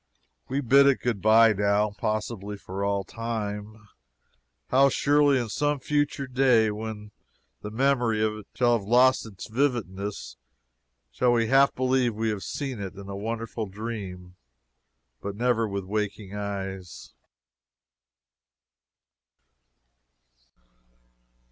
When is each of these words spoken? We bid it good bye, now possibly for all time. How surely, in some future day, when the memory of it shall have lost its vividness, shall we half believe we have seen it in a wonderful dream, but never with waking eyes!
We 0.47 0.61
bid 0.61 0.87
it 0.87 0.99
good 1.01 1.21
bye, 1.21 1.53
now 1.53 1.91
possibly 1.91 2.57
for 2.57 2.83
all 2.83 3.03
time. 3.03 3.87
How 4.69 4.89
surely, 4.89 5.37
in 5.39 5.47
some 5.49 5.77
future 5.79 6.25
day, 6.25 6.71
when 6.71 7.11
the 7.61 7.69
memory 7.69 8.19
of 8.23 8.35
it 8.37 8.47
shall 8.55 8.75
have 8.79 8.87
lost 8.87 9.27
its 9.27 9.45
vividness, 9.47 10.37
shall 11.11 11.33
we 11.33 11.49
half 11.49 11.75
believe 11.75 12.15
we 12.15 12.29
have 12.29 12.41
seen 12.41 12.79
it 12.79 12.95
in 12.95 13.09
a 13.09 13.15
wonderful 13.15 13.67
dream, 13.67 14.37
but 15.21 15.35
never 15.35 15.67
with 15.67 15.83
waking 15.85 16.35
eyes! 16.35 17.13